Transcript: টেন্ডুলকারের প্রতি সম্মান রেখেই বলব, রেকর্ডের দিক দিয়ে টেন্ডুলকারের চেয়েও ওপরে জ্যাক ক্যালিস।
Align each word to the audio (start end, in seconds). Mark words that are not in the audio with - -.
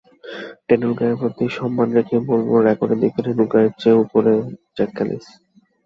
টেন্ডুলকারের 0.67 1.19
প্রতি 1.21 1.45
সম্মান 1.57 1.87
রেখেই 1.97 2.21
বলব, 2.29 2.49
রেকর্ডের 2.67 2.99
দিক 3.01 3.11
দিয়ে 3.13 3.25
টেন্ডুলকারের 3.27 3.71
চেয়েও 3.81 4.01
ওপরে 4.03 4.33
জ্যাক 4.77 4.89
ক্যালিস। 4.95 5.25